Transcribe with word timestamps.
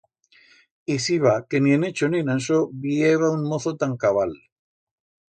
Iciba 0.93 1.33
que 1.53 1.59
ni 1.65 1.73
en 1.75 1.83
Echo 1.89 2.09
ni 2.13 2.21
en 2.25 2.31
Ansó 2.35 2.57
bi 2.85 2.93
heba 3.09 3.29
un 3.35 3.43
mozo 3.51 3.75
tan 3.83 3.93
cabal. 4.05 4.33